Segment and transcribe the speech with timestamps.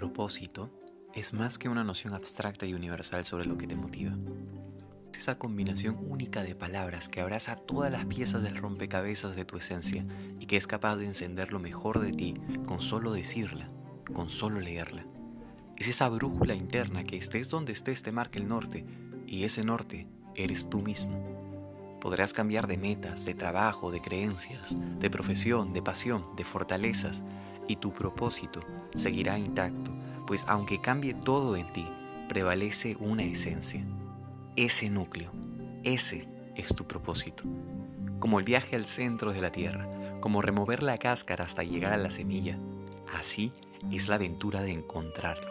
[0.00, 0.70] propósito
[1.12, 4.16] es más que una noción abstracta y universal sobre lo que te motiva.
[5.12, 9.58] Es esa combinación única de palabras que abraza todas las piezas del rompecabezas de tu
[9.58, 10.06] esencia
[10.38, 12.32] y que es capaz de encender lo mejor de ti
[12.64, 13.68] con solo decirla,
[14.14, 15.04] con solo leerla.
[15.76, 18.86] Es esa brújula interna que estés donde estés te marca el norte
[19.26, 21.98] y ese norte eres tú mismo.
[22.00, 27.22] Podrás cambiar de metas, de trabajo, de creencias, de profesión, de pasión, de fortalezas
[27.68, 28.60] y tu propósito
[28.96, 29.89] seguirá intacto,
[30.30, 31.84] pues aunque cambie todo en ti,
[32.28, 33.84] prevalece una esencia,
[34.54, 35.32] ese núcleo,
[35.82, 37.42] ese es tu propósito.
[38.20, 41.96] Como el viaje al centro de la Tierra, como remover la cáscara hasta llegar a
[41.96, 42.60] la semilla,
[43.12, 43.52] así
[43.90, 45.50] es la aventura de encontrarlo.